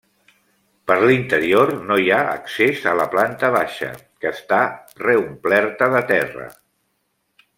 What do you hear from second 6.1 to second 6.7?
terra.